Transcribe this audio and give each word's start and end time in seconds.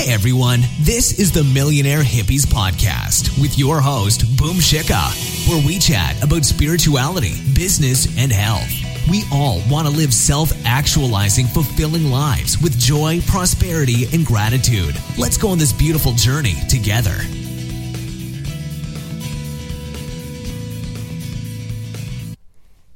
Hey 0.00 0.14
everyone, 0.14 0.62
this 0.80 1.18
is 1.18 1.30
the 1.30 1.44
Millionaire 1.44 2.02
Hippies 2.02 2.46
Podcast 2.46 3.38
with 3.38 3.58
your 3.58 3.82
host, 3.82 4.22
Boom 4.38 4.56
Shikha, 4.56 5.46
where 5.46 5.62
we 5.66 5.78
chat 5.78 6.24
about 6.24 6.46
spirituality, 6.46 7.34
business, 7.54 8.06
and 8.16 8.32
health. 8.32 8.72
We 9.10 9.24
all 9.30 9.60
want 9.68 9.86
to 9.86 9.92
live 9.92 10.14
self 10.14 10.52
actualizing, 10.64 11.48
fulfilling 11.48 12.10
lives 12.10 12.58
with 12.62 12.78
joy, 12.78 13.20
prosperity, 13.26 14.06
and 14.14 14.24
gratitude. 14.24 14.96
Let's 15.18 15.36
go 15.36 15.48
on 15.48 15.58
this 15.58 15.74
beautiful 15.74 16.14
journey 16.14 16.54
together. 16.70 17.18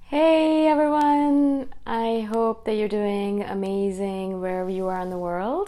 Hey 0.05 0.69
everyone! 0.69 1.69
I 1.85 2.21
hope 2.23 2.65
that 2.65 2.77
you're 2.77 2.89
doing 2.89 3.43
amazing 3.43 4.41
wherever 4.41 4.71
you 4.71 4.87
are 4.87 5.01
in 5.01 5.11
the 5.11 5.19
world. 5.19 5.64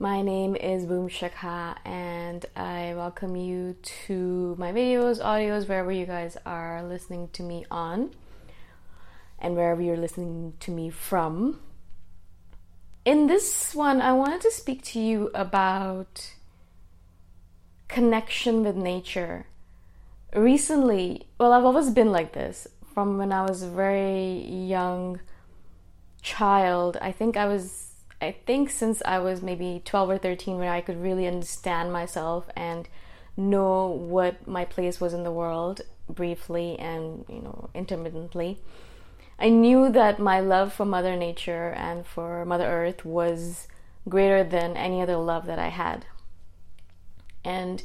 My 0.00 0.22
name 0.22 0.54
is 0.54 0.86
Boom 0.86 1.08
Shikha, 1.08 1.76
and 1.84 2.46
I 2.54 2.94
welcome 2.94 3.34
you 3.34 3.74
to 4.06 4.54
my 4.56 4.70
videos, 4.70 5.20
audios, 5.20 5.68
wherever 5.68 5.90
you 5.90 6.06
guys 6.06 6.36
are 6.46 6.84
listening 6.84 7.30
to 7.32 7.42
me 7.42 7.66
on, 7.68 8.10
and 9.40 9.56
wherever 9.56 9.82
you're 9.82 9.96
listening 9.96 10.52
to 10.60 10.70
me 10.70 10.88
from. 10.88 11.58
In 13.04 13.26
this 13.26 13.74
one, 13.74 14.00
I 14.00 14.12
wanted 14.12 14.40
to 14.42 14.52
speak 14.52 14.84
to 14.84 15.00
you 15.00 15.32
about 15.34 16.32
connection 17.88 18.62
with 18.62 18.76
nature. 18.76 19.46
Recently, 20.32 21.26
well, 21.40 21.52
I've 21.52 21.64
always 21.64 21.90
been 21.90 22.12
like 22.12 22.34
this 22.34 22.68
from 22.94 23.18
when 23.18 23.32
I 23.32 23.42
was 23.42 23.64
a 23.64 23.68
very 23.68 24.44
young 24.46 25.18
child. 26.22 26.96
I 27.02 27.10
think 27.10 27.36
I 27.36 27.46
was 27.46 27.87
I 28.20 28.32
think 28.46 28.70
since 28.70 29.00
I 29.04 29.18
was 29.20 29.42
maybe 29.42 29.80
12 29.84 30.10
or 30.10 30.18
13 30.18 30.58
where 30.58 30.72
I 30.72 30.80
could 30.80 31.00
really 31.00 31.26
understand 31.26 31.92
myself 31.92 32.48
and 32.56 32.88
know 33.36 33.86
what 33.86 34.46
my 34.46 34.64
place 34.64 35.00
was 35.00 35.14
in 35.14 35.22
the 35.22 35.30
world 35.30 35.82
briefly 36.08 36.76
and 36.78 37.24
you 37.28 37.40
know 37.40 37.70
intermittently 37.74 38.58
I 39.38 39.50
knew 39.50 39.88
that 39.90 40.18
my 40.18 40.40
love 40.40 40.72
for 40.72 40.84
mother 40.84 41.16
nature 41.16 41.70
and 41.76 42.04
for 42.04 42.44
mother 42.44 42.66
earth 42.66 43.04
was 43.04 43.68
greater 44.08 44.42
than 44.42 44.76
any 44.76 45.00
other 45.00 45.16
love 45.16 45.46
that 45.46 45.60
I 45.60 45.68
had. 45.68 46.06
And 47.44 47.82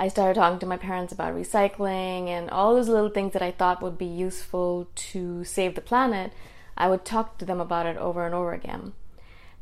I 0.00 0.08
started 0.08 0.34
talking 0.34 0.58
to 0.60 0.66
my 0.66 0.78
parents 0.78 1.12
about 1.12 1.34
recycling 1.34 2.28
and 2.28 2.48
all 2.48 2.74
those 2.74 2.88
little 2.88 3.10
things 3.10 3.34
that 3.34 3.42
I 3.42 3.50
thought 3.50 3.82
would 3.82 3.98
be 3.98 4.06
useful 4.06 4.88
to 4.94 5.44
save 5.44 5.74
the 5.74 5.80
planet 5.80 6.32
I 6.76 6.88
would 6.88 7.04
talk 7.04 7.38
to 7.38 7.44
them 7.44 7.60
about 7.60 7.86
it 7.86 7.96
over 7.98 8.26
and 8.26 8.34
over 8.34 8.52
again 8.52 8.94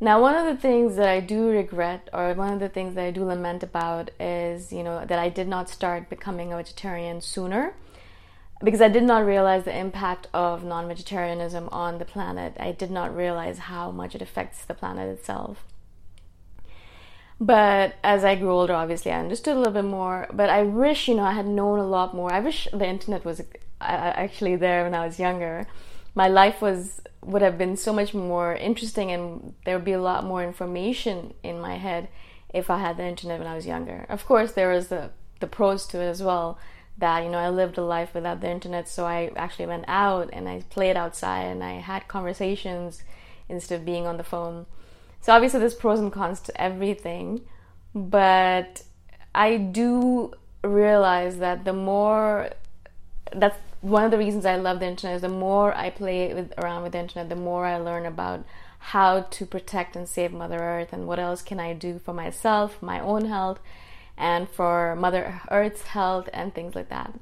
now, 0.02 0.20
one 0.20 0.34
of 0.34 0.46
the 0.46 0.60
things 0.60 0.96
that 0.96 1.08
I 1.08 1.20
do 1.20 1.48
regret, 1.48 2.10
or 2.12 2.34
one 2.34 2.52
of 2.52 2.58
the 2.58 2.68
things 2.68 2.96
that 2.96 3.04
I 3.04 3.12
do 3.12 3.24
lament 3.24 3.62
about, 3.62 4.10
is 4.18 4.72
you 4.72 4.82
know 4.82 5.04
that 5.06 5.18
I 5.18 5.28
did 5.28 5.46
not 5.46 5.70
start 5.70 6.10
becoming 6.10 6.52
a 6.52 6.56
vegetarian 6.56 7.20
sooner, 7.20 7.74
because 8.64 8.82
I 8.82 8.88
did 8.88 9.04
not 9.04 9.24
realize 9.24 9.64
the 9.64 9.78
impact 9.86 10.26
of 10.34 10.64
non-vegetarianism 10.64 11.68
on 11.70 11.98
the 11.98 12.04
planet. 12.04 12.56
I 12.58 12.72
did 12.72 12.90
not 12.90 13.14
realize 13.14 13.58
how 13.70 13.92
much 13.92 14.16
it 14.16 14.22
affects 14.22 14.64
the 14.64 14.74
planet 14.74 15.08
itself. 15.08 15.64
But 17.40 17.94
as 18.04 18.24
I 18.24 18.34
grew 18.34 18.52
older, 18.52 18.74
obviously, 18.74 19.12
I 19.12 19.20
understood 19.20 19.56
a 19.56 19.58
little 19.58 19.72
bit 19.72 19.84
more. 19.84 20.28
But 20.32 20.48
I 20.50 20.62
wish, 20.62 21.08
you 21.08 21.14
know, 21.14 21.24
I 21.24 21.32
had 21.32 21.46
known 21.46 21.78
a 21.78 21.86
lot 21.86 22.14
more. 22.14 22.32
I 22.32 22.40
wish 22.40 22.68
the 22.72 22.86
internet 22.86 23.24
was 23.24 23.40
uh, 23.40 23.44
actually 23.80 24.56
there 24.56 24.84
when 24.84 24.94
I 24.94 25.06
was 25.06 25.18
younger. 25.18 25.66
My 26.14 26.28
life 26.28 26.60
was 26.60 27.00
would 27.22 27.42
have 27.42 27.56
been 27.56 27.76
so 27.76 27.92
much 27.92 28.12
more 28.14 28.54
interesting, 28.54 29.10
and 29.10 29.54
there 29.64 29.76
would 29.76 29.84
be 29.84 29.92
a 29.92 30.00
lot 30.00 30.24
more 30.24 30.42
information 30.42 31.34
in 31.42 31.60
my 31.60 31.76
head 31.76 32.08
if 32.52 32.68
I 32.68 32.78
had 32.78 32.96
the 32.96 33.04
internet 33.04 33.38
when 33.38 33.48
I 33.48 33.54
was 33.54 33.66
younger. 33.66 34.06
Of 34.08 34.26
course, 34.26 34.52
there 34.52 34.70
was 34.70 34.88
the 34.88 35.10
the 35.40 35.46
pros 35.46 35.86
to 35.88 36.00
it 36.00 36.06
as 36.06 36.22
well. 36.22 36.58
That 36.98 37.24
you 37.24 37.30
know, 37.30 37.38
I 37.38 37.48
lived 37.48 37.78
a 37.78 37.82
life 37.82 38.14
without 38.14 38.40
the 38.40 38.50
internet, 38.50 38.88
so 38.88 39.06
I 39.06 39.30
actually 39.36 39.66
went 39.66 39.86
out 39.88 40.28
and 40.32 40.48
I 40.48 40.62
played 40.68 40.96
outside 40.96 41.44
and 41.44 41.64
I 41.64 41.74
had 41.74 42.08
conversations 42.08 43.02
instead 43.48 43.80
of 43.80 43.86
being 43.86 44.06
on 44.06 44.18
the 44.18 44.24
phone. 44.24 44.66
So 45.20 45.32
obviously, 45.32 45.60
there's 45.60 45.74
pros 45.74 46.00
and 46.00 46.12
cons 46.12 46.40
to 46.40 46.60
everything, 46.60 47.42
but 47.94 48.82
I 49.34 49.56
do 49.56 50.34
realize 50.62 51.38
that 51.38 51.64
the 51.64 51.72
more 51.72 52.50
that's 53.34 53.58
one 53.82 54.04
of 54.04 54.12
the 54.12 54.18
reasons 54.18 54.46
I 54.46 54.56
love 54.56 54.78
the 54.78 54.86
internet 54.86 55.16
is 55.16 55.22
the 55.22 55.28
more 55.28 55.76
I 55.76 55.90
play 55.90 56.32
with, 56.32 56.54
around 56.56 56.84
with 56.84 56.92
the 56.92 57.00
internet, 57.00 57.28
the 57.28 57.36
more 57.36 57.66
I 57.66 57.76
learn 57.78 58.06
about 58.06 58.44
how 58.78 59.22
to 59.22 59.46
protect 59.46 59.96
and 59.96 60.08
save 60.08 60.32
Mother 60.32 60.58
Earth 60.58 60.92
and 60.92 61.06
what 61.06 61.18
else 61.18 61.42
can 61.42 61.58
I 61.58 61.72
do 61.72 61.98
for 61.98 62.14
myself, 62.14 62.80
my 62.80 63.00
own 63.00 63.26
health, 63.26 63.60
and 64.16 64.48
for 64.48 64.94
Mother 64.94 65.40
Earth's 65.50 65.82
health 65.82 66.28
and 66.32 66.54
things 66.54 66.76
like 66.76 66.88
that. 66.90 67.12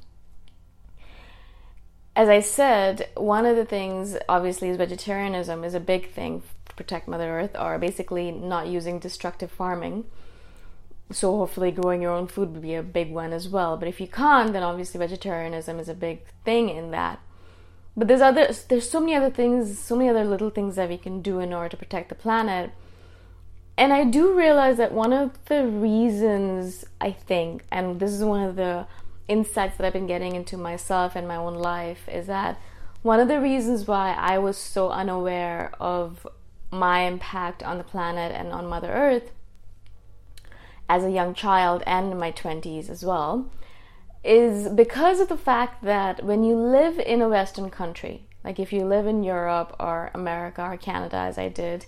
As 2.14 2.28
I 2.28 2.40
said, 2.40 3.08
one 3.14 3.46
of 3.46 3.56
the 3.56 3.64
things 3.64 4.16
obviously 4.28 4.68
is 4.68 4.76
vegetarianism 4.76 5.64
is 5.64 5.74
a 5.74 5.80
big 5.80 6.12
thing 6.12 6.42
to 6.68 6.74
protect 6.74 7.08
Mother 7.08 7.40
Earth 7.40 7.56
or 7.58 7.78
basically 7.78 8.30
not 8.30 8.66
using 8.66 8.98
destructive 8.98 9.50
farming. 9.50 10.04
So 11.12 11.36
hopefully 11.38 11.72
growing 11.72 12.02
your 12.02 12.12
own 12.12 12.28
food 12.28 12.52
would 12.52 12.62
be 12.62 12.74
a 12.74 12.82
big 12.82 13.10
one 13.10 13.32
as 13.32 13.48
well. 13.48 13.76
But 13.76 13.88
if 13.88 14.00
you 14.00 14.06
can't, 14.06 14.52
then 14.52 14.62
obviously 14.62 14.98
vegetarianism 14.98 15.78
is 15.80 15.88
a 15.88 15.94
big 15.94 16.22
thing 16.44 16.68
in 16.68 16.92
that. 16.92 17.20
But 17.96 18.06
there's 18.06 18.20
other 18.20 18.48
there's 18.68 18.88
so 18.88 19.00
many 19.00 19.14
other 19.14 19.30
things, 19.30 19.78
so 19.78 19.96
many 19.96 20.08
other 20.08 20.24
little 20.24 20.50
things 20.50 20.76
that 20.76 20.88
we 20.88 20.96
can 20.96 21.20
do 21.20 21.40
in 21.40 21.52
order 21.52 21.70
to 21.70 21.76
protect 21.76 22.08
the 22.08 22.14
planet. 22.14 22.70
And 23.76 23.92
I 23.92 24.04
do 24.04 24.32
realize 24.32 24.76
that 24.76 24.92
one 24.92 25.12
of 25.12 25.44
the 25.46 25.66
reasons 25.66 26.84
I 27.00 27.10
think, 27.12 27.64
and 27.72 27.98
this 27.98 28.12
is 28.12 28.22
one 28.22 28.44
of 28.44 28.56
the 28.56 28.86
insights 29.26 29.76
that 29.76 29.86
I've 29.86 29.92
been 29.92 30.06
getting 30.06 30.36
into 30.36 30.56
myself 30.56 31.16
and 31.16 31.26
my 31.26 31.36
own 31.36 31.54
life, 31.54 32.08
is 32.08 32.26
that 32.26 32.60
one 33.02 33.18
of 33.18 33.28
the 33.28 33.40
reasons 33.40 33.86
why 33.86 34.12
I 34.12 34.38
was 34.38 34.56
so 34.58 34.90
unaware 34.90 35.72
of 35.80 36.26
my 36.70 37.00
impact 37.00 37.62
on 37.62 37.78
the 37.78 37.84
planet 37.84 38.32
and 38.32 38.52
on 38.52 38.68
Mother 38.68 38.92
Earth 38.92 39.32
as 40.90 41.04
a 41.04 41.10
young 41.10 41.32
child 41.32 41.84
and 41.86 42.10
in 42.10 42.18
my 42.18 42.32
20s 42.32 42.90
as 42.90 43.04
well 43.04 43.48
is 44.24 44.68
because 44.70 45.20
of 45.20 45.28
the 45.28 45.36
fact 45.36 45.84
that 45.84 46.24
when 46.24 46.42
you 46.42 46.56
live 46.56 46.98
in 46.98 47.22
a 47.22 47.28
Western 47.28 47.70
country, 47.70 48.26
like 48.44 48.58
if 48.58 48.72
you 48.72 48.84
live 48.84 49.06
in 49.06 49.22
Europe 49.22 49.74
or 49.78 50.10
America 50.12 50.62
or 50.62 50.76
Canada, 50.76 51.16
as 51.16 51.38
I 51.38 51.48
did, 51.48 51.86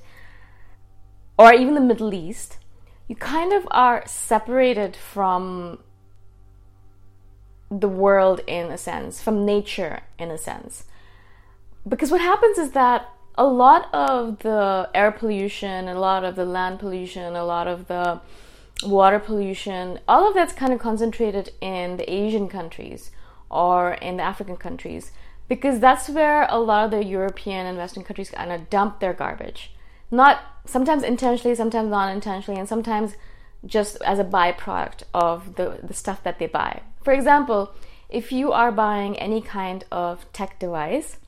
or 1.37 1.53
even 1.53 1.75
the 1.75 1.81
Middle 1.81 2.15
East, 2.15 2.59
you 3.09 3.17
kind 3.17 3.53
of 3.53 3.67
are 3.73 4.05
separated 4.07 4.95
from 4.95 5.81
the 7.71 7.89
world 7.89 8.41
in 8.47 8.71
a 8.71 8.79
sense, 8.79 9.21
from 9.21 9.45
nature 9.45 10.03
in 10.17 10.31
a 10.31 10.39
sense. 10.39 10.85
Because 11.89 12.13
what 12.13 12.21
happens 12.21 12.57
is 12.57 12.71
that 12.71 13.09
a 13.37 13.45
lot 13.45 13.93
of 13.93 14.39
the 14.39 14.89
air 14.95 15.11
pollution, 15.11 15.89
a 15.89 15.99
lot 15.99 16.23
of 16.23 16.37
the 16.37 16.45
land 16.45 16.79
pollution, 16.79 17.35
a 17.35 17.45
lot 17.45 17.67
of 17.67 17.89
the 17.89 18.21
water 18.83 19.19
pollution, 19.19 20.01
all 20.09 20.29
of 20.29 20.35
that's 20.35 20.53
kind 20.53 20.73
of 20.73 20.79
concentrated 20.79 21.51
in 21.61 21.97
the 21.97 22.13
Asian 22.13 22.49
countries 22.49 23.11
or 23.51 23.95
in 23.95 24.17
the 24.17 24.23
African 24.23 24.57
countries 24.57 25.13
because 25.49 25.81
that's 25.81 26.09
where 26.09 26.47
a 26.49 26.59
lot 26.59 26.87
of 26.87 26.91
the 26.91 27.05
European 27.05 27.67
and 27.67 27.77
Western 27.77 28.05
countries 28.05 28.31
kind 28.31 28.51
of 28.51 28.71
dump 28.71 29.01
their 29.01 29.13
garbage. 29.13 29.73
Not 30.11 30.41
sometimes 30.65 31.03
intentionally, 31.03 31.55
sometimes 31.55 31.91
non 31.91 32.11
intentionally, 32.11 32.59
and 32.59 32.69
sometimes 32.69 33.15
just 33.65 34.01
as 34.03 34.19
a 34.19 34.25
byproduct 34.25 35.03
of 35.13 35.57
the, 35.57 35.79
the 35.83 35.95
stuff 35.95 36.23
that 36.23 36.39
they 36.39 36.47
buy. 36.47 36.83
For 37.03 37.13
example, 37.13 37.75
if 38.09 38.33
you 38.33 38.53
are 38.53 38.73
buying 38.73 39.19
any 39.19 39.41
kind 39.41 39.85
of 39.91 40.31
tech 40.33 40.59
device, 40.59 41.19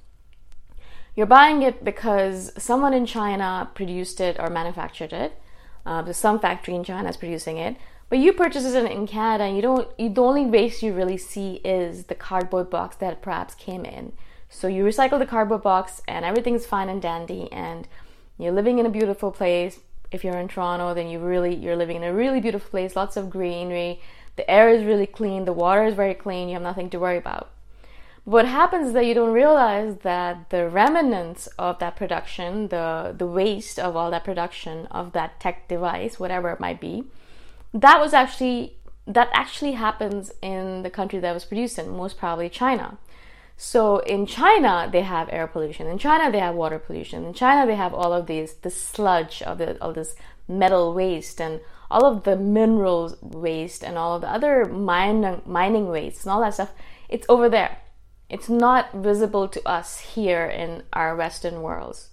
you're 1.17 1.27
buying 1.27 1.63
it 1.63 1.85
because 1.85 2.53
someone 2.57 2.93
in 2.93 3.07
China 3.07 3.71
produced 3.75 4.21
it 4.21 4.37
or 4.39 4.51
manufactured 4.51 5.13
it. 5.13 5.41
Uh, 5.87 6.13
some 6.13 6.39
factory 6.39 6.75
in 6.75 6.85
China 6.85 7.09
is 7.09 7.17
producing 7.17 7.59
it, 7.59 7.77
but 8.09 8.19
you 8.19 8.33
purchase 8.33 8.65
it 8.65 8.91
in 8.91 9.07
Canada. 9.07 9.45
And 9.45 9.57
you 9.57 9.63
don't. 9.63 9.89
You, 9.99 10.09
the 10.09 10.23
only 10.23 10.47
waste 10.47 10.83
you 10.83 10.93
really 10.93 11.19
see 11.19 11.61
is 11.65 12.05
the 12.05 12.15
cardboard 12.15 12.71
box 12.71 12.97
that 12.97 13.23
perhaps 13.23 13.55
came 13.55 13.85
in. 13.85 14.13
So 14.49 14.69
you 14.69 14.85
recycle 14.85 15.19
the 15.19 15.27
cardboard 15.27 15.63
box, 15.63 16.01
and 16.07 16.25
everything's 16.25 16.67
fine 16.67 16.89
and 16.89 17.03
dandy, 17.03 17.51
and 17.53 17.89
you're 18.39 18.53
living 18.53 18.79
in 18.79 18.87
a 18.87 18.91
beautiful 18.91 19.31
place. 19.31 19.81
If 20.11 20.23
you're 20.23 20.39
in 20.39 20.49
Toronto, 20.49 20.95
then 20.95 21.09
you 21.09 21.19
really 21.19 21.55
you're 21.55 21.77
living 21.77 21.97
in 21.97 22.05
a 22.05 22.15
really 22.15 22.41
beautiful 22.41 22.71
place. 22.71 22.95
Lots 22.95 23.17
of 23.17 23.31
greenery. 23.31 24.01
The 24.37 24.49
air 24.51 24.69
is 24.71 24.85
really 24.85 25.07
clean. 25.07 25.45
The 25.45 25.53
water 25.53 25.85
is 25.85 25.95
very 25.95 26.15
clean. 26.15 26.49
You 26.49 26.55
have 26.55 26.63
nothing 26.63 26.91
to 26.91 26.99
worry 26.99 27.17
about. 27.17 27.51
What 28.25 28.47
happens 28.47 28.89
is 28.89 28.93
that 28.95 29.05
you 29.05 29.13
don't 29.13 29.35
realize 29.35 29.99
that 29.99 30.49
the 30.49 30.67
remnants 30.69 31.47
of 31.59 31.79
that 31.81 31.95
production, 31.95 32.69
the, 32.69 33.15
the 33.17 33.27
waste 33.27 33.79
of 33.79 33.97
all 33.97 34.11
that 34.11 34.25
production 34.25 34.87
of 34.87 35.13
that 35.13 35.41
tech 35.41 35.69
device, 35.69 36.19
whatever 36.19 36.51
it 36.51 36.59
might 36.59 36.81
be, 36.81 37.05
that 37.75 38.01
was 38.01 38.15
actually 38.15 38.77
that 39.07 39.29
actually 39.35 39.73
happens 39.73 40.33
in 40.41 40.83
the 40.83 40.89
country 40.89 41.19
that 41.19 41.35
was 41.35 41.45
produced 41.45 41.79
in, 41.79 41.95
most 41.95 42.17
probably 42.17 42.49
China. 42.49 42.97
So 43.59 43.99
in 43.99 44.25
China 44.25 44.89
they 44.91 45.03
have 45.03 45.29
air 45.31 45.47
pollution. 45.47 45.87
In 45.87 45.99
China 45.99 46.33
they 46.33 46.39
have 46.39 46.55
water 46.55 46.79
pollution. 46.79 47.27
In 47.27 47.35
China 47.35 47.67
they 47.67 47.77
have 47.77 47.93
all 47.93 48.15
of 48.15 48.27
these 48.27 48.55
the 48.55 48.71
sludge 48.71 49.43
of 49.43 49.59
the 49.59 49.79
of 49.83 49.95
this 49.95 50.17
metal 50.49 50.95
waste 50.95 51.43
and 51.43 51.61
all 51.91 52.07
of 52.07 52.25
the 52.25 52.37
minerals 52.37 53.17
waste 53.21 53.85
and 53.85 53.99
all 53.99 54.15
of 54.15 54.23
the 54.23 54.31
other 54.31 54.65
mine, 54.65 55.43
mining 55.45 55.89
waste 55.89 56.25
and 56.25 56.33
all 56.33 56.41
that 56.41 56.55
stuff. 56.55 56.73
It's 57.11 57.27
over 57.29 57.51
there. 57.51 57.79
It's 58.29 58.49
not 58.49 58.93
visible 58.93 59.49
to 59.49 59.69
us 59.69 60.01
here 60.01 60.47
in 60.47 60.83
our 60.93 61.15
Western 61.15 61.63
worlds. 61.63 62.11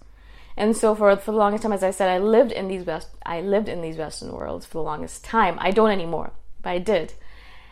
And 0.56 0.76
so 0.76 0.94
for, 0.94 1.16
for 1.16 1.32
the 1.32 1.38
longest 1.38 1.62
time, 1.62 1.72
as 1.72 1.82
I 1.82 1.90
said, 1.90 2.10
I 2.10 2.18
lived 2.18 2.52
in 2.52 2.68
these 2.68 2.84
West 2.84 3.08
I 3.24 3.40
lived 3.40 3.68
in 3.68 3.80
these 3.80 3.96
Western 3.96 4.32
worlds 4.32 4.66
for 4.66 4.74
the 4.74 4.82
longest 4.82 5.24
time. 5.24 5.56
I 5.58 5.70
don't 5.70 5.90
anymore, 5.90 6.32
but 6.60 6.70
I 6.70 6.78
did. 6.78 7.14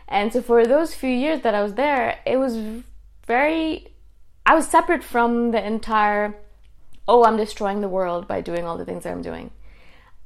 And 0.08 0.32
so 0.32 0.42
for 0.42 0.66
those 0.66 0.94
few 0.94 1.10
years 1.10 1.42
that 1.42 1.54
I 1.54 1.62
was 1.62 1.74
there, 1.74 2.20
it 2.26 2.38
was 2.38 2.82
very 3.26 3.88
I 4.46 4.54
was 4.54 4.66
separate 4.66 5.04
from 5.04 5.50
the 5.50 5.64
entire 5.64 6.36
oh, 7.06 7.24
I'm 7.24 7.36
destroying 7.36 7.80
the 7.80 7.88
world 7.88 8.28
by 8.28 8.40
doing 8.40 8.64
all 8.64 8.78
the 8.78 8.84
things 8.84 9.02
that 9.02 9.12
I'm 9.12 9.22
doing. 9.22 9.50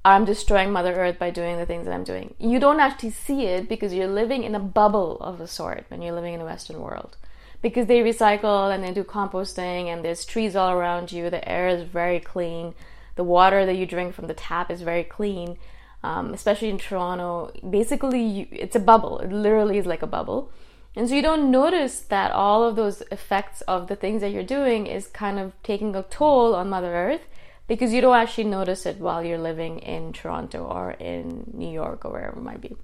I'm 0.04 0.26
destroying 0.26 0.70
Mother 0.70 0.94
Earth 0.94 1.18
by 1.18 1.30
doing 1.30 1.56
the 1.56 1.64
things 1.64 1.86
that 1.86 1.94
I'm 1.94 2.04
doing. 2.04 2.34
You 2.38 2.60
don't 2.60 2.78
actually 2.78 3.10
see 3.10 3.46
it 3.46 3.70
because 3.70 3.94
you're 3.94 4.06
living 4.06 4.44
in 4.44 4.54
a 4.54 4.60
bubble 4.60 5.16
of 5.20 5.40
a 5.40 5.46
sort 5.46 5.86
when 5.88 6.02
you're 6.02 6.14
living 6.14 6.34
in 6.34 6.42
a 6.42 6.44
Western 6.44 6.80
world 6.80 7.16
because 7.64 7.86
they 7.86 8.00
recycle 8.00 8.74
and 8.74 8.84
they 8.84 8.92
do 8.92 9.02
composting 9.02 9.86
and 9.86 10.04
there's 10.04 10.26
trees 10.26 10.54
all 10.54 10.70
around 10.70 11.10
you. 11.10 11.30
The 11.30 11.48
air 11.48 11.66
is 11.66 11.82
very 11.82 12.20
clean. 12.20 12.74
The 13.16 13.24
water 13.24 13.64
that 13.64 13.76
you 13.76 13.86
drink 13.86 14.14
from 14.14 14.26
the 14.26 14.34
tap 14.34 14.70
is 14.70 14.82
very 14.82 15.02
clean, 15.02 15.56
um, 16.02 16.34
especially 16.34 16.68
in 16.68 16.76
Toronto. 16.76 17.50
Basically, 17.68 18.22
you, 18.22 18.46
it's 18.52 18.76
a 18.76 18.80
bubble. 18.80 19.18
It 19.20 19.32
literally 19.32 19.78
is 19.78 19.86
like 19.86 20.02
a 20.02 20.06
bubble. 20.06 20.52
And 20.94 21.08
so 21.08 21.14
you 21.14 21.22
don't 21.22 21.50
notice 21.50 22.00
that 22.00 22.32
all 22.32 22.64
of 22.64 22.76
those 22.76 23.00
effects 23.10 23.62
of 23.62 23.88
the 23.88 23.96
things 23.96 24.20
that 24.20 24.30
you're 24.30 24.42
doing 24.42 24.86
is 24.86 25.06
kind 25.06 25.38
of 25.38 25.54
taking 25.62 25.96
a 25.96 26.02
toll 26.02 26.54
on 26.54 26.68
Mother 26.68 26.94
Earth 26.94 27.22
because 27.66 27.94
you 27.94 28.02
don't 28.02 28.14
actually 28.14 28.44
notice 28.44 28.84
it 28.84 28.98
while 28.98 29.24
you're 29.24 29.38
living 29.38 29.78
in 29.78 30.12
Toronto 30.12 30.64
or 30.64 30.90
in 30.90 31.50
New 31.54 31.72
York 31.72 32.04
or 32.04 32.12
wherever 32.12 32.36
it 32.36 32.42
might 32.42 32.60
be 32.60 32.76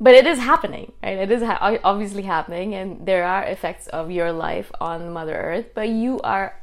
but 0.00 0.14
it 0.14 0.26
is 0.26 0.38
happening 0.38 0.92
right? 1.02 1.18
It 1.18 1.30
is 1.30 1.42
ha- 1.42 1.78
obviously 1.84 2.22
happening 2.22 2.74
and 2.74 3.06
there 3.06 3.24
are 3.24 3.44
effects 3.44 3.86
of 3.88 4.10
your 4.10 4.32
life 4.32 4.70
on 4.80 5.12
mother 5.12 5.36
earth 5.36 5.66
but 5.74 5.88
you 5.88 6.20
are 6.20 6.54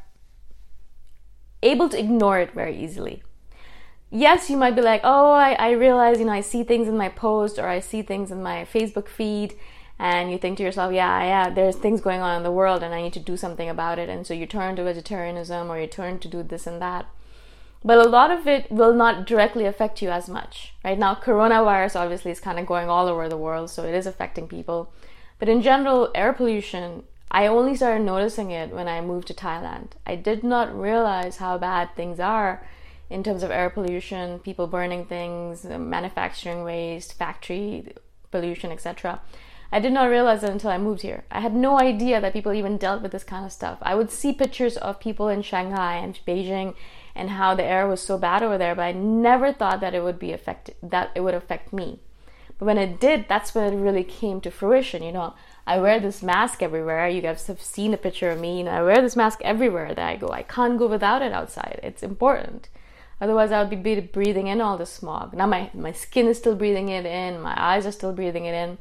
able 1.63 1.89
to 1.89 1.99
ignore 1.99 2.39
it 2.39 2.51
very 2.51 2.77
easily. 2.77 3.23
Yes 4.11 4.49
you 4.49 4.57
might 4.57 4.75
be 4.75 4.81
like 4.81 5.01
oh 5.03 5.31
I, 5.31 5.53
I 5.53 5.71
realize 5.71 6.19
you 6.19 6.25
know 6.25 6.31
i 6.31 6.41
see 6.41 6.63
things 6.63 6.87
in 6.87 6.97
my 6.97 7.09
post 7.09 7.59
or 7.59 7.67
i 7.67 7.79
see 7.79 8.01
things 8.01 8.31
in 8.31 8.41
my 8.41 8.65
facebook 8.71 9.09
feed 9.09 9.55
and 9.97 10.31
you 10.31 10.37
think 10.37 10.57
to 10.57 10.63
yourself 10.63 10.93
yeah 10.93 11.23
yeah 11.23 11.49
there's 11.49 11.75
things 11.75 12.01
going 12.01 12.21
on 12.21 12.37
in 12.37 12.43
the 12.43 12.51
world 12.51 12.83
and 12.83 12.93
i 12.93 13.01
need 13.01 13.13
to 13.13 13.19
do 13.19 13.37
something 13.37 13.69
about 13.69 13.97
it 13.97 14.09
and 14.09 14.27
so 14.27 14.33
you 14.33 14.45
turn 14.45 14.75
to 14.75 14.83
vegetarianism 14.83 15.69
or 15.71 15.79
you 15.79 15.87
turn 15.87 16.19
to 16.19 16.27
do 16.27 16.43
this 16.43 16.67
and 16.67 16.81
that 16.81 17.05
but 17.85 17.99
a 17.99 18.09
lot 18.09 18.31
of 18.31 18.47
it 18.47 18.69
will 18.71 18.93
not 18.93 19.27
directly 19.27 19.65
affect 19.65 20.01
you 20.01 20.09
as 20.09 20.27
much. 20.27 20.73
Right 20.83 20.97
now, 20.97 21.13
coronavirus 21.13 21.95
obviously 21.95 22.31
is 22.31 22.39
kind 22.39 22.57
of 22.57 22.65
going 22.65 22.89
all 22.89 23.07
over 23.07 23.29
the 23.29 23.37
world, 23.37 23.69
so 23.69 23.83
it 23.83 23.93
is 23.93 24.07
affecting 24.07 24.47
people. 24.47 24.91
But 25.37 25.49
in 25.49 25.61
general, 25.61 26.09
air 26.15 26.33
pollution, 26.33 27.03
I 27.29 27.45
only 27.45 27.75
started 27.75 28.03
noticing 28.03 28.49
it 28.49 28.71
when 28.71 28.87
I 28.87 29.01
moved 29.01 29.27
to 29.27 29.35
Thailand. 29.35 29.89
I 30.03 30.15
did 30.15 30.43
not 30.43 30.75
realize 30.75 31.37
how 31.37 31.59
bad 31.59 31.95
things 31.95 32.19
are 32.19 32.67
in 33.07 33.23
terms 33.23 33.43
of 33.43 33.51
air 33.51 33.69
pollution, 33.69 34.39
people 34.39 34.65
burning 34.65 35.05
things, 35.05 35.63
manufacturing 35.63 36.63
waste, 36.63 37.13
factory 37.13 37.93
pollution, 38.31 38.71
etc. 38.71 39.21
I 39.71 39.79
did 39.79 39.93
not 39.93 40.09
realize 40.09 40.43
it 40.43 40.49
until 40.49 40.71
I 40.71 40.79
moved 40.79 41.03
here. 41.03 41.25
I 41.29 41.41
had 41.41 41.53
no 41.53 41.79
idea 41.79 42.19
that 42.19 42.33
people 42.33 42.53
even 42.53 42.77
dealt 42.77 43.03
with 43.03 43.11
this 43.11 43.23
kind 43.23 43.45
of 43.45 43.51
stuff. 43.51 43.77
I 43.83 43.93
would 43.93 44.09
see 44.09 44.33
pictures 44.33 44.77
of 44.77 44.99
people 44.99 45.27
in 45.27 45.43
Shanghai 45.43 45.97
and 45.97 46.19
Beijing 46.25 46.73
and 47.15 47.31
how 47.31 47.55
the 47.55 47.63
air 47.63 47.88
was 47.88 48.01
so 48.01 48.17
bad 48.17 48.43
over 48.43 48.57
there, 48.57 48.75
but 48.75 48.84
I 48.84 48.91
never 48.91 49.53
thought 49.53 49.79
that 49.79 49.95
it 49.95 50.03
would 50.03 50.19
be 50.19 50.34
affected 50.34 50.75
that 50.84 51.12
it 51.15 51.22
would 51.22 51.34
affect 51.34 51.72
me. 51.72 52.00
But 52.57 52.65
when 52.65 52.77
it 52.77 53.00
did, 53.00 53.27
that's 53.27 53.53
when 53.53 53.74
it 53.74 53.77
really 53.77 54.03
came 54.03 54.39
to 54.41 54.51
fruition. 54.51 55.03
You 55.03 55.12
know, 55.12 55.34
I 55.67 55.79
wear 55.79 56.00
this 56.00 56.24
mask 56.24 56.62
everywhere. 56.62 57.07
You 57.07 57.22
guys 57.22 57.48
have 57.48 57.62
seen 57.62 57.93
a 57.93 57.98
picture 57.98 58.29
of 58.31 58.39
me, 58.39 58.60
and 58.62 58.69
I 58.69 58.81
wear 58.81 59.01
this 59.01 59.15
mask 59.15 59.41
everywhere 59.43 59.93
that 59.93 60.07
I 60.07 60.15
go. 60.15 60.29
I 60.29 60.43
can't 60.43 60.77
go 60.77 60.88
without 60.88 61.22
it 61.22 61.34
outside. 61.34 61.79
It's 61.84 62.03
important. 62.03 62.69
Otherwise, 63.19 63.51
I 63.51 63.63
would 63.63 63.84
be 63.84 64.00
breathing 64.01 64.48
in 64.48 64.62
all 64.62 64.77
the 64.77 64.86
smog. 64.86 65.34
Now, 65.34 65.48
my, 65.48 65.69
my 65.74 65.91
skin 65.91 66.27
is 66.27 66.38
still 66.38 66.55
breathing 66.55 66.89
it 66.89 67.05
in, 67.05 67.41
my 67.41 67.55
eyes 67.57 67.86
are 67.86 67.91
still 67.91 68.13
breathing 68.13 68.45
it 68.45 68.53
in. 68.53 68.77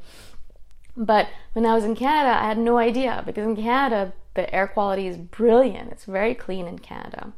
But 0.97 1.29
when 1.53 1.67
I 1.67 1.75
was 1.75 1.85
in 1.85 1.97
Canada, 1.97 2.37
I 2.41 2.47
had 2.47 2.59
no 2.59 2.79
idea 2.79 3.23
because 3.25 3.45
in 3.45 3.57
Canada, 3.57 4.13
the 4.35 4.53
air 4.55 4.67
quality 4.67 5.07
is 5.07 5.17
brilliant. 5.17 5.91
It's 5.93 6.05
very 6.05 6.35
clean 6.35 6.67
in 6.67 6.79
Canada. 6.79 7.33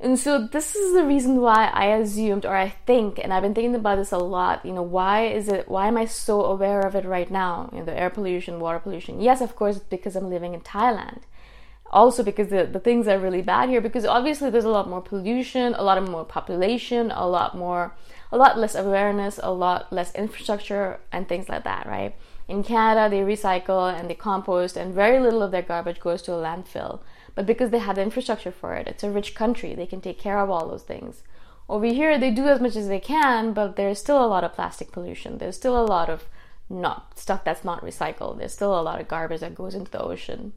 And 0.00 0.18
so 0.18 0.46
this 0.46 0.74
is 0.74 0.92
the 0.92 1.04
reason 1.04 1.40
why 1.40 1.70
I 1.72 1.86
assumed 1.86 2.44
or 2.44 2.54
I 2.54 2.68
think 2.68 3.18
and 3.18 3.32
I've 3.32 3.42
been 3.42 3.54
thinking 3.54 3.74
about 3.74 3.96
this 3.96 4.12
a 4.12 4.18
lot, 4.18 4.64
you 4.66 4.72
know, 4.72 4.82
why 4.82 5.26
is 5.26 5.48
it 5.48 5.68
why 5.68 5.86
am 5.86 5.96
I 5.96 6.04
so 6.04 6.44
aware 6.44 6.80
of 6.80 6.94
it 6.94 7.04
right 7.04 7.30
now? 7.30 7.70
You 7.72 7.78
know, 7.78 7.84
the 7.86 7.98
air 7.98 8.10
pollution, 8.10 8.60
water 8.60 8.80
pollution. 8.80 9.20
Yes, 9.20 9.40
of 9.40 9.54
course, 9.56 9.78
because 9.78 10.16
I'm 10.16 10.30
living 10.30 10.52
in 10.52 10.60
Thailand. 10.60 11.22
Also 11.90 12.24
because 12.24 12.48
the, 12.48 12.66
the 12.66 12.80
things 12.80 13.06
are 13.06 13.18
really 13.20 13.42
bad 13.42 13.68
here 13.68 13.80
because 13.80 14.04
obviously 14.04 14.50
there's 14.50 14.64
a 14.64 14.68
lot 14.68 14.88
more 14.88 15.00
pollution, 15.00 15.74
a 15.74 15.82
lot 15.82 15.96
of 15.96 16.08
more 16.08 16.24
population, 16.24 17.12
a 17.12 17.26
lot 17.28 17.56
more 17.56 17.94
a 18.32 18.36
lot 18.36 18.58
less 18.58 18.74
awareness, 18.74 19.38
a 19.40 19.52
lot 19.52 19.92
less 19.92 20.12
infrastructure 20.16 20.98
and 21.12 21.28
things 21.28 21.48
like 21.48 21.62
that, 21.62 21.86
right? 21.86 22.16
In 22.46 22.62
Canada, 22.62 23.08
they 23.08 23.22
recycle 23.22 23.92
and 23.92 24.08
they 24.08 24.14
compost 24.14 24.76
and 24.76 24.94
very 24.94 25.18
little 25.18 25.42
of 25.42 25.50
their 25.50 25.62
garbage 25.62 26.00
goes 26.00 26.22
to 26.22 26.32
a 26.32 26.36
landfill 26.36 27.00
but 27.34 27.46
because 27.46 27.70
they 27.70 27.78
have 27.78 27.96
the 27.96 28.02
infrastructure 28.02 28.52
for 28.52 28.74
it, 28.74 28.86
it's 28.86 29.02
a 29.02 29.10
rich 29.10 29.34
country, 29.34 29.74
they 29.74 29.86
can 29.86 30.00
take 30.00 30.18
care 30.18 30.38
of 30.38 30.50
all 30.50 30.68
those 30.68 30.82
things. 30.82 31.22
Over 31.68 31.86
here, 31.86 32.18
they 32.18 32.30
do 32.30 32.46
as 32.46 32.60
much 32.60 32.76
as 32.76 32.88
they 32.88 33.00
can, 33.00 33.52
but 33.52 33.76
there's 33.76 33.98
still 33.98 34.24
a 34.24 34.28
lot 34.28 34.44
of 34.44 34.52
plastic 34.52 34.92
pollution. 34.92 35.38
There's 35.38 35.56
still 35.56 35.80
a 35.80 35.86
lot 35.86 36.10
of 36.10 36.26
not 36.68 37.18
stuff 37.18 37.42
that's 37.44 37.64
not 37.64 37.82
recycled. 37.82 38.38
There's 38.38 38.52
still 38.52 38.78
a 38.78 38.82
lot 38.82 39.00
of 39.00 39.08
garbage 39.08 39.40
that 39.40 39.54
goes 39.54 39.74
into 39.74 39.90
the 39.90 40.02
ocean. 40.02 40.52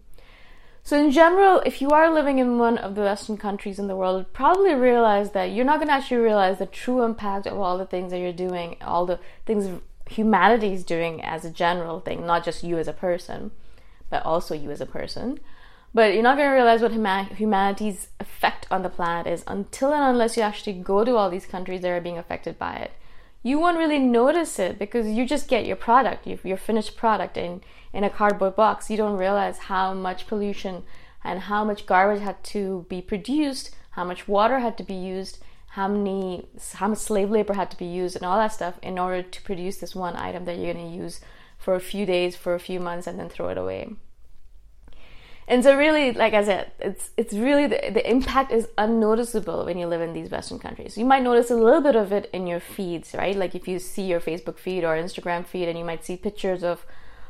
So, 0.84 0.98
in 0.98 1.12
general, 1.12 1.62
if 1.66 1.82
you 1.82 1.90
are 1.90 2.14
living 2.14 2.40
in 2.40 2.60
one 2.60 2.78
of 2.78 2.96
the 2.96 3.02
Western 3.02 3.38
countries 3.38 3.80
in 3.80 3.88
the 3.88 3.96
world, 3.96 4.32
probably 4.32 4.74
realize 4.74 5.32
that 5.32 5.52
you're 5.52 5.66
not 5.66 5.78
going 5.78 5.88
to 5.88 5.94
actually 5.94 6.18
realize 6.18 6.60
the 6.60 6.66
true 6.66 7.04
impact 7.04 7.46
of 7.46 7.60
all 7.60 7.78
the 7.78 7.86
things 7.86 8.12
that 8.12 8.20
you're 8.20 8.32
doing, 8.32 8.78
all 8.82 9.06
the 9.06 9.20
things 9.46 9.82
humanity 10.10 10.74
is 10.74 10.84
doing 10.84 11.24
as 11.24 11.46
a 11.46 11.50
general 11.50 12.00
thing, 12.00 12.26
not 12.26 12.44
just 12.44 12.64
you 12.64 12.78
as 12.78 12.88
a 12.88 12.94
person, 12.94 13.52
but 14.10 14.26
also 14.26 14.54
you 14.54 14.72
as 14.72 14.82
a 14.82 14.86
person. 14.86 15.40
But 15.94 16.14
you're 16.14 16.24
not 16.24 16.38
going 16.38 16.50
to 16.50 16.54
realize 16.54 16.82
what 16.82 16.92
humanity's 17.38 18.10
effect 18.20 18.68
on 18.70 18.84
the 18.84 18.90
planet 18.90 19.26
is 19.26 19.44
until 19.48 19.94
and 19.94 20.04
unless 20.04 20.38
you 20.38 20.44
actually 20.44 20.74
go 20.74 21.04
to 21.04 21.16
all 21.16 21.30
these 21.30 21.46
countries 21.46 21.82
that 21.82 21.92
are 21.92 22.02
being 22.02 22.18
affected 22.18 22.60
by 22.60 22.76
it. 22.76 22.92
You 23.42 23.60
won't 23.60 23.78
really 23.78 24.00
notice 24.00 24.60
it 24.60 24.78
because 24.78 25.08
you 25.08 25.26
just 25.26 25.48
get 25.48 25.66
your 25.66 25.76
product, 25.76 26.28
your 26.28 26.58
finished 26.58 26.98
product 26.98 27.38
in, 27.38 27.62
in 27.94 28.04
a 28.04 28.10
cardboard 28.10 28.56
box. 28.56 28.90
You 28.90 28.98
don't 28.98 29.18
realize 29.18 29.58
how 29.58 29.94
much 29.94 30.28
pollution 30.28 30.84
and 31.24 31.42
how 31.42 31.64
much 31.64 31.86
garbage 31.86 32.22
had 32.22 32.44
to 32.46 32.86
be 32.90 33.02
produced, 33.02 33.76
how 33.92 34.04
much 34.04 34.28
water 34.28 34.60
had 34.60 34.78
to 34.78 34.84
be 34.84 34.94
used, 34.94 35.40
how 35.78 35.88
many 35.88 36.44
how 36.74 36.88
much 36.88 36.98
slave 36.98 37.30
labor 37.30 37.54
had 37.54 37.70
to 37.70 37.78
be 37.78 37.86
used 37.86 38.16
and 38.16 38.26
all 38.26 38.40
that 38.40 38.52
stuff 38.52 38.74
in 38.82 38.98
order 38.98 39.22
to 39.22 39.42
produce 39.44 39.78
this 39.78 39.94
one 39.94 40.16
item 40.16 40.44
that 40.46 40.58
you're 40.58 40.74
going 40.74 40.92
to 40.92 40.98
use 41.04 41.22
for 41.60 41.76
a 41.76 41.80
few 41.80 42.04
days, 42.04 42.36
for 42.36 42.56
a 42.56 42.60
few 42.60 42.80
months 42.80 43.06
and 43.06 43.20
then 43.20 43.30
throw 43.30 43.50
it 43.50 43.60
away. 43.60 43.88
And 45.48 45.64
so 45.64 45.78
really, 45.78 46.14
like 46.14 46.34
I 46.34 46.44
said, 46.44 46.72
it's 46.80 47.12
it's 47.16 47.34
really 47.34 47.68
the, 47.68 47.80
the 47.94 48.10
impact 48.10 48.52
is 48.52 48.68
unnoticeable 48.76 49.66
when 49.66 49.78
you 49.78 49.86
live 49.86 50.02
in 50.02 50.14
these 50.14 50.32
Western 50.32 50.58
countries. 50.58 50.98
You 50.98 51.06
might 51.06 51.22
notice 51.22 51.52
a 51.52 51.56
little 51.56 51.82
bit 51.82 51.96
of 51.96 52.12
it 52.12 52.28
in 52.34 52.48
your 52.48 52.60
feeds, 52.60 53.14
right? 53.14 53.36
Like 53.36 53.54
if 53.54 53.68
you 53.68 53.78
see 53.78 54.06
your 54.14 54.20
Facebook 54.20 54.58
feed 54.58 54.84
or 54.84 54.96
Instagram 54.96 55.46
feed, 55.46 55.68
and 55.70 55.78
you 55.78 55.86
might 55.86 56.04
see 56.04 56.18
pictures 56.18 56.64
of 56.64 56.88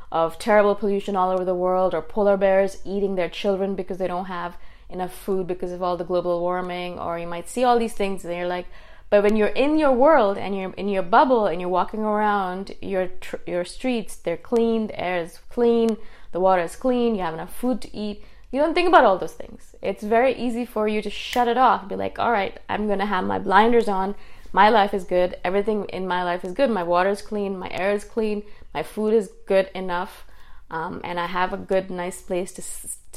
of 0.09 0.39
terrible 0.39 0.73
pollution 0.73 1.17
all 1.17 1.31
over 1.31 1.43
the 1.43 1.61
world, 1.65 1.93
or 1.93 2.01
polar 2.01 2.37
bears 2.37 2.77
eating 2.85 3.15
their 3.15 3.29
children 3.41 3.75
because 3.75 3.97
they 3.97 4.07
don't 4.07 4.31
have 4.37 4.55
enough 4.89 5.13
food 5.13 5.47
because 5.47 5.71
of 5.71 5.83
all 5.83 5.97
the 5.97 6.03
global 6.03 6.39
warming, 6.39 6.99
or 6.99 7.19
you 7.19 7.27
might 7.27 7.49
see 7.49 7.63
all 7.63 7.77
these 7.79 7.93
things, 7.93 8.23
and 8.23 8.35
you're 8.35 8.47
like, 8.47 8.67
but 9.09 9.23
when 9.23 9.35
you're 9.35 9.47
in 9.47 9.77
your 9.77 9.93
world 9.93 10.37
and 10.37 10.57
you're 10.57 10.73
in 10.73 10.89
your 10.89 11.03
bubble 11.03 11.45
and 11.47 11.61
you're 11.61 11.69
walking 11.69 12.01
around 12.01 12.75
your 12.81 13.07
tr- 13.07 13.37
your 13.45 13.63
streets, 13.63 14.15
they're 14.15 14.35
clean, 14.35 14.87
the 14.87 14.99
air 14.99 15.17
is 15.19 15.39
clean 15.49 15.97
the 16.31 16.39
water 16.39 16.61
is 16.61 16.75
clean, 16.75 17.15
you 17.15 17.21
have 17.21 17.33
enough 17.33 17.55
food 17.55 17.81
to 17.81 17.95
eat. 17.95 18.23
You 18.51 18.59
don't 18.59 18.73
think 18.73 18.87
about 18.87 19.03
all 19.03 19.17
those 19.17 19.33
things. 19.33 19.75
It's 19.81 20.03
very 20.03 20.33
easy 20.35 20.65
for 20.65 20.87
you 20.87 21.01
to 21.01 21.09
shut 21.09 21.47
it 21.47 21.57
off, 21.57 21.87
be 21.87 21.95
like, 21.95 22.19
all 22.19 22.31
right, 22.31 22.59
I'm 22.69 22.87
going 22.87 22.99
to 22.99 23.05
have 23.05 23.25
my 23.25 23.39
blinders 23.39 23.87
on. 23.87 24.15
My 24.53 24.69
life 24.69 24.93
is 24.93 25.03
good. 25.03 25.35
Everything 25.43 25.85
in 25.85 26.07
my 26.07 26.23
life 26.23 26.45
is 26.45 26.53
good. 26.53 26.69
My 26.69 26.83
water 26.83 27.09
is 27.09 27.21
clean. 27.21 27.57
My 27.57 27.69
air 27.69 27.91
is 27.91 28.05
clean. 28.05 28.43
My 28.73 28.83
food 28.83 29.13
is 29.13 29.31
good 29.45 29.69
enough. 29.75 30.25
Um, 30.69 31.01
and 31.03 31.19
I 31.19 31.25
have 31.25 31.53
a 31.53 31.57
good, 31.57 31.89
nice 31.89 32.21
place 32.21 32.51
to, 32.53 32.63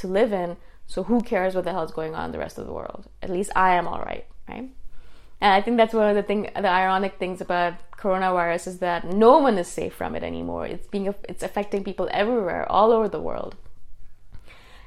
to 0.00 0.08
live 0.08 0.32
in. 0.32 0.56
So 0.90 1.04
who 1.04 1.20
cares 1.20 1.54
what 1.54 1.62
the 1.62 1.70
hell 1.70 1.85
is 1.85 1.92
going 1.92 2.16
on 2.16 2.25
in 2.25 2.32
the 2.32 2.40
rest 2.40 2.59
of 2.59 2.66
the 2.66 2.73
world? 2.73 3.06
At 3.23 3.30
least 3.30 3.52
I 3.54 3.76
am 3.76 3.87
all 3.87 4.00
right, 4.00 4.26
right? 4.49 4.68
And 5.40 5.52
I 5.54 5.62
think 5.62 5.76
that's 5.76 5.94
one 5.94 6.09
of 6.09 6.16
the 6.16 6.25
thing, 6.25 6.50
the 6.52 6.68
ironic 6.68 7.16
things 7.16 7.40
about 7.40 7.75
coronavirus 7.97 8.66
is 8.66 8.78
that 8.80 9.04
no 9.04 9.38
one 9.38 9.56
is 9.56 9.68
safe 9.68 9.94
from 9.94 10.16
it 10.16 10.25
anymore. 10.25 10.66
It's 10.66 10.88
being, 10.88 11.14
it's 11.28 11.44
affecting 11.44 11.85
people 11.85 12.09
everywhere, 12.11 12.66
all 12.68 12.90
over 12.90 13.09
the 13.09 13.20
world. 13.20 13.54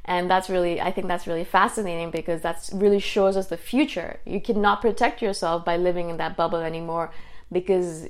And 0.04 0.30
that's 0.30 0.50
really, 0.50 0.82
I 0.82 0.92
think 0.92 1.08
that's 1.08 1.26
really 1.26 1.46
fascinating 1.46 2.12
because 2.12 2.42
that 2.42 2.70
really 2.74 3.00
shows 3.00 3.38
us 3.38 3.48
the 3.48 3.56
future. 3.56 4.20
You 4.26 4.42
cannot 4.42 4.82
protect 4.82 5.22
yourself 5.22 5.64
by 5.64 5.78
living 5.78 6.10
in 6.10 6.18
that 6.18 6.36
bubble 6.36 6.60
anymore 6.60 7.12
because 7.50 8.10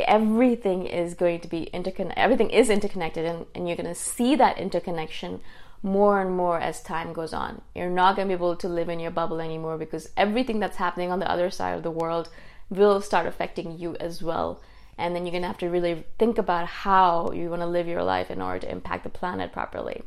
everything 0.00 0.86
is 0.86 1.14
going 1.14 1.38
to 1.42 1.48
be 1.48 1.64
interconnected. 1.72 2.18
Everything 2.18 2.50
is 2.50 2.68
interconnected, 2.68 3.24
and, 3.24 3.46
and 3.54 3.68
you're 3.68 3.76
going 3.76 3.86
to 3.86 3.94
see 3.94 4.34
that 4.34 4.58
interconnection 4.58 5.40
more 5.82 6.20
and 6.20 6.36
more 6.36 6.58
as 6.58 6.82
time 6.82 7.12
goes 7.12 7.32
on. 7.32 7.62
You're 7.74 7.90
not 7.90 8.16
going 8.16 8.28
to 8.28 8.36
be 8.36 8.38
able 8.38 8.56
to 8.56 8.68
live 8.68 8.88
in 8.88 9.00
your 9.00 9.10
bubble 9.10 9.40
anymore 9.40 9.78
because 9.78 10.10
everything 10.16 10.60
that's 10.60 10.76
happening 10.76 11.10
on 11.10 11.20
the 11.20 11.30
other 11.30 11.50
side 11.50 11.76
of 11.76 11.82
the 11.82 11.90
world 11.90 12.28
will 12.68 13.00
start 13.00 13.26
affecting 13.26 13.78
you 13.78 13.96
as 13.96 14.22
well. 14.22 14.60
And 14.96 15.14
then 15.14 15.24
you're 15.24 15.32
going 15.32 15.42
to 15.42 15.48
have 15.48 15.58
to 15.58 15.68
really 15.68 16.04
think 16.18 16.38
about 16.38 16.66
how 16.66 17.30
you 17.32 17.50
want 17.50 17.62
to 17.62 17.66
live 17.66 17.86
your 17.86 18.02
life 18.02 18.30
in 18.30 18.42
order 18.42 18.60
to 18.60 18.70
impact 18.70 19.04
the 19.04 19.10
planet 19.10 19.52
properly. 19.52 20.02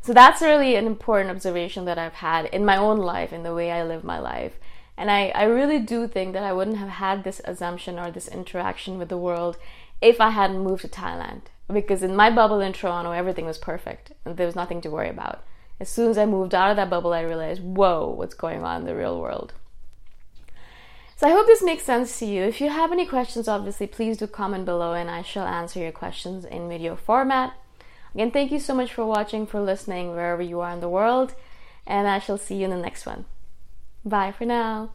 So 0.00 0.12
that's 0.12 0.42
really 0.42 0.74
an 0.74 0.86
important 0.86 1.30
observation 1.30 1.84
that 1.84 1.98
I've 1.98 2.14
had 2.14 2.46
in 2.46 2.64
my 2.64 2.76
own 2.76 2.98
life, 2.98 3.32
in 3.32 3.44
the 3.44 3.54
way 3.54 3.70
I 3.70 3.84
live 3.84 4.04
my 4.04 4.18
life. 4.18 4.58
And 4.96 5.10
I, 5.10 5.28
I 5.28 5.44
really 5.44 5.78
do 5.78 6.08
think 6.08 6.32
that 6.32 6.42
I 6.42 6.52
wouldn't 6.52 6.78
have 6.78 6.88
had 6.88 7.22
this 7.22 7.40
assumption 7.44 7.98
or 7.98 8.10
this 8.10 8.28
interaction 8.28 8.98
with 8.98 9.08
the 9.08 9.18
world 9.18 9.56
if 10.00 10.20
I 10.20 10.30
hadn't 10.30 10.64
moved 10.64 10.82
to 10.82 10.88
Thailand 10.88 11.42
because 11.72 12.02
in 12.02 12.14
my 12.14 12.30
bubble 12.30 12.60
in 12.60 12.72
Toronto, 12.72 13.12
everything 13.12 13.46
was 13.46 13.58
perfect 13.58 14.12
and 14.24 14.36
there 14.36 14.46
was 14.46 14.56
nothing 14.56 14.80
to 14.82 14.90
worry 14.90 15.08
about. 15.08 15.42
As 15.78 15.88
soon 15.88 16.10
as 16.10 16.18
I 16.18 16.26
moved 16.26 16.54
out 16.54 16.70
of 16.70 16.76
that 16.76 16.90
bubble, 16.90 17.12
I 17.12 17.20
realized, 17.20 17.62
whoa, 17.62 18.08
what's 18.08 18.34
going 18.34 18.62
on 18.62 18.82
in 18.82 18.86
the 18.86 18.94
real 18.94 19.20
world. 19.20 19.52
So 21.16 21.26
I 21.26 21.30
hope 21.30 21.46
this 21.46 21.62
makes 21.62 21.82
sense 21.82 22.18
to 22.18 22.26
you. 22.26 22.42
If 22.42 22.60
you 22.60 22.68
have 22.68 22.92
any 22.92 23.06
questions, 23.06 23.48
obviously, 23.48 23.86
please 23.86 24.18
do 24.18 24.26
comment 24.26 24.64
below 24.64 24.92
and 24.92 25.10
I 25.10 25.22
shall 25.22 25.46
answer 25.46 25.80
your 25.80 25.92
questions 25.92 26.44
in 26.44 26.68
video 26.68 26.94
format. 26.94 27.54
Again, 28.14 28.30
thank 28.30 28.52
you 28.52 28.58
so 28.58 28.74
much 28.74 28.92
for 28.92 29.04
watching, 29.04 29.46
for 29.46 29.60
listening, 29.60 30.10
wherever 30.10 30.42
you 30.42 30.60
are 30.60 30.72
in 30.72 30.80
the 30.80 30.88
world, 30.88 31.34
and 31.86 32.08
I 32.08 32.18
shall 32.18 32.38
see 32.38 32.56
you 32.56 32.64
in 32.64 32.70
the 32.70 32.76
next 32.76 33.04
one. 33.04 33.26
Bye 34.04 34.32
for 34.32 34.46
now. 34.46 34.90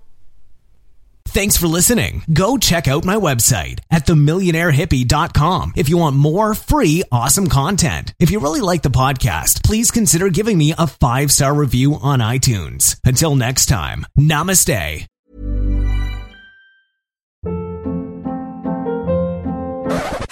Thanks 1.34 1.56
for 1.56 1.68
listening. 1.68 2.24
Go 2.34 2.58
check 2.58 2.90
out 2.90 3.06
my 3.06 3.16
website 3.16 3.80
at 3.90 4.06
themillionairehippie.com 4.06 5.72
if 5.78 5.88
you 5.88 5.96
want 5.98 6.18
more 6.18 6.54
free, 6.54 7.04
awesome 7.10 7.48
content. 7.48 8.14
If 8.20 8.32
you 8.32 8.42
really 8.42 8.60
like 8.60 8.82
the 8.82 8.90
podcast, 8.90 9.64
please 9.64 9.92
consider 9.92 10.28
giving 10.28 10.58
me 10.58 10.74
a 10.78 10.88
five 10.88 11.32
star 11.32 11.54
review 11.54 11.96
on 12.02 12.20
iTunes. 12.20 13.00
Until 13.06 13.36
next 13.36 13.68
time, 13.68 14.06
namaste. 14.20 15.06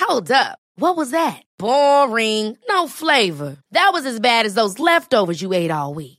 Hold 0.01 0.31
up. 0.31 0.59
What 0.75 0.97
was 0.97 1.11
that? 1.11 1.41
Boring. 1.57 2.57
No 2.67 2.89
flavor. 2.89 3.55
That 3.71 3.91
was 3.93 4.05
as 4.05 4.19
bad 4.19 4.45
as 4.45 4.53
those 4.53 4.79
leftovers 4.79 5.41
you 5.41 5.53
ate 5.53 5.71
all 5.71 5.93
week. 5.93 6.18